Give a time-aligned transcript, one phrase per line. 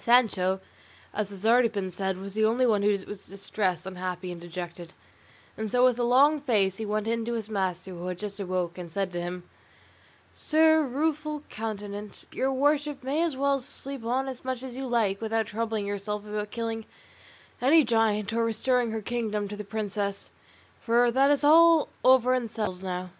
[0.00, 0.62] Sancho,
[1.12, 4.94] as has been already said, was the only one who was distressed, unhappy, and dejected;
[5.58, 8.40] and so with a long face he went in to his master, who had just
[8.40, 9.42] awoke, and said to him:
[10.32, 15.20] "Sir Rueful Countenance, your worship may as well sleep on as much as you like,
[15.20, 16.86] without troubling yourself about killing
[17.60, 20.30] any giant or restoring her kingdom to the princess;
[20.80, 23.10] for that is all over and settled now."